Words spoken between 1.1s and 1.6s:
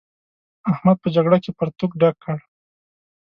جګړه کې